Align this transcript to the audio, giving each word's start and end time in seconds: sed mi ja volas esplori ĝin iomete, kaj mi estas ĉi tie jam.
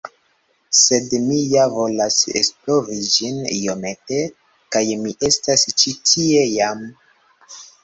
sed 0.77 1.11
mi 1.25 1.35
ja 1.55 1.65
volas 1.73 2.17
esplori 2.41 2.97
ĝin 3.11 3.37
iomete, 3.59 4.23
kaj 4.77 4.83
mi 5.05 5.15
estas 5.31 5.69
ĉi 5.83 5.97
tie 6.15 6.43
jam. 6.57 6.85